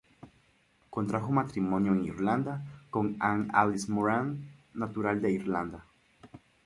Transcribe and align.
Contrajo 0.89 1.31
matrimonio 1.31 1.91
en 1.91 2.03
Irlanda 2.05 2.65
con 2.89 3.17
Ann 3.19 3.51
Alice 3.53 3.85
Moran 3.91 4.49
natural 4.73 5.21
de 5.21 5.31
Irlanda. 5.31 5.85